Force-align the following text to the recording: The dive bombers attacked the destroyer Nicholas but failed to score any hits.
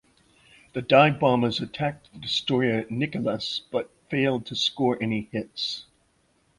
The 0.73 0.81
dive 0.81 1.19
bombers 1.19 1.61
attacked 1.61 2.11
the 2.11 2.17
destroyer 2.17 2.85
Nicholas 2.89 3.61
but 3.69 3.91
failed 4.09 4.47
to 4.47 4.55
score 4.55 4.97
any 4.99 5.29
hits. 5.31 5.85